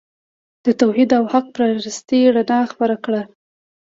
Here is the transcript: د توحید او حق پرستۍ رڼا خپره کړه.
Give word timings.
د 0.65 0.67
توحید 0.81 1.09
او 1.17 1.23
حق 1.33 1.45
پرستۍ 1.55 2.21
رڼا 2.35 2.59
خپره 2.71 2.95
کړه. 3.05 3.21